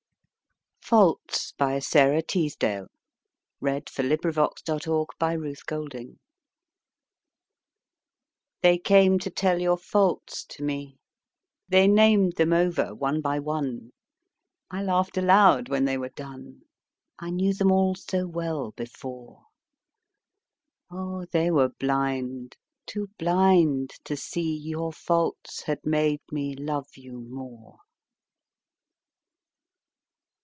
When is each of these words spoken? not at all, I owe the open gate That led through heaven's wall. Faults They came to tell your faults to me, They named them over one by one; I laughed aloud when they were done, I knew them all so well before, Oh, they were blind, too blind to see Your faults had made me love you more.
not 0.93 1.05
at 1.07 1.07
all, 1.07 1.19
I 1.69 1.75
owe 1.77 1.79
the 1.79 1.99
open 2.01 2.51
gate 2.59 2.59
That 2.59 2.89
led 3.61 3.87
through 3.87 4.09
heaven's 4.33 4.85
wall. 5.71 5.87
Faults 5.89 6.19
They 8.61 8.77
came 8.77 9.17
to 9.19 9.29
tell 9.29 9.61
your 9.61 9.77
faults 9.77 10.43
to 10.47 10.61
me, 10.63 10.97
They 11.69 11.87
named 11.87 12.33
them 12.35 12.51
over 12.51 12.93
one 12.93 13.21
by 13.21 13.39
one; 13.39 13.91
I 14.69 14.83
laughed 14.83 15.15
aloud 15.15 15.69
when 15.69 15.85
they 15.85 15.97
were 15.97 16.09
done, 16.09 16.63
I 17.17 17.29
knew 17.29 17.53
them 17.53 17.71
all 17.71 17.95
so 17.95 18.27
well 18.27 18.71
before, 18.71 19.43
Oh, 20.89 21.23
they 21.31 21.49
were 21.51 21.69
blind, 21.69 22.57
too 22.85 23.07
blind 23.17 23.91
to 24.03 24.17
see 24.17 24.57
Your 24.57 24.91
faults 24.91 25.61
had 25.61 25.85
made 25.85 26.19
me 26.33 26.53
love 26.53 26.97
you 26.97 27.13
more. 27.21 27.77